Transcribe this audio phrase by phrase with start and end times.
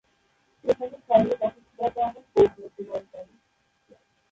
[0.65, 3.37] সেখানেই শারীরিক অসুস্থতার কারণে পোপ মৃত্যুবরণ করেন।